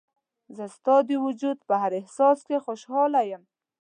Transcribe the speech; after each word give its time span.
زه 0.55 0.65
ستا 0.75 0.95
د 1.09 1.09
وجود 1.25 1.57
په 1.67 1.73
هر 1.81 1.91
احساس 1.99 2.37
کې 2.47 2.63
خوشحاله 2.65 3.21
یم. 3.31 3.43